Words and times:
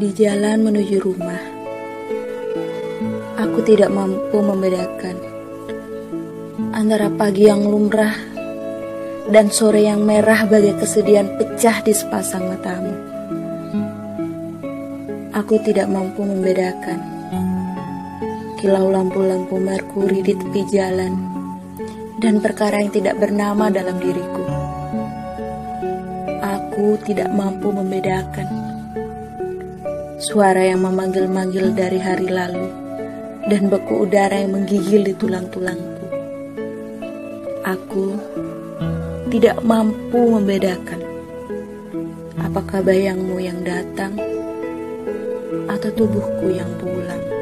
Di 0.00 0.08
jalan 0.16 0.64
menuju 0.64 0.96
rumah, 0.96 1.44
aku 3.36 3.60
tidak 3.68 3.92
mampu 3.92 4.40
membedakan 4.40 5.16
antara 6.72 7.12
pagi 7.12 7.44
yang 7.48 7.68
lumrah 7.68 8.16
dan 9.28 9.52
sore 9.52 9.84
yang 9.84 10.00
merah 10.02 10.48
bagai 10.48 10.80
kesedihan 10.80 11.28
pecah 11.36 11.84
di 11.84 11.92
sepasang 11.92 12.48
matamu. 12.48 12.94
Aku 15.36 15.60
tidak 15.62 15.86
mampu 15.92 16.24
membedakan 16.24 17.00
kilau 18.60 18.92
lampu-lampu 18.92 19.56
merkuri 19.56 20.20
di 20.20 20.36
tepi 20.36 20.62
jalan 20.68 21.16
dan 22.20 22.44
perkara 22.44 22.80
yang 22.84 22.92
tidak 22.92 23.16
bernama 23.16 23.72
dalam 23.72 23.96
diriku. 23.96 24.59
Aku 26.40 26.96
tidak 27.04 27.28
mampu 27.36 27.68
membedakan 27.68 28.48
Suara 30.20 30.60
yang 30.60 30.84
memanggil-manggil 30.84 31.72
dari 31.72 31.96
hari 31.96 32.28
lalu 32.28 32.68
dan 33.48 33.72
beku 33.72 34.04
udara 34.04 34.36
yang 34.36 34.52
menggigil 34.52 35.00
di 35.00 35.16
tulang-tulangku. 35.16 36.04
Aku 37.64 38.20
tidak 39.32 39.64
mampu 39.64 40.20
membedakan 40.36 41.00
apakah 42.36 42.84
bayangmu 42.84 43.40
yang 43.40 43.64
datang 43.64 44.12
atau 45.72 45.88
tubuhku 45.96 46.52
yang 46.52 46.68
pulang. 46.76 47.39